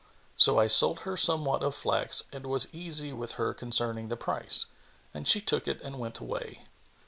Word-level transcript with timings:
So 0.35 0.57
I 0.57 0.65
sold 0.65 1.01
her 1.01 1.15
somewhat 1.15 1.61
of 1.61 1.75
flax 1.75 2.23
and 2.33 2.47
was 2.47 2.73
easy 2.73 3.13
with 3.13 3.33
her 3.33 3.53
concerning 3.53 4.07
the 4.07 4.17
price; 4.17 4.65
and 5.13 5.27
she 5.27 5.39
took 5.41 5.67
it 5.67 5.79
and 5.83 5.99
went 5.99 6.17
away. 6.17 6.65